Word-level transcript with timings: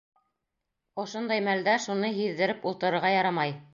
Ошондай 1.03 1.43
мәлдә 1.49 1.75
шуны 1.85 2.11
һиҙҙереп 2.17 2.67
ултырырға 2.71 3.13
ярамай! 3.19 3.55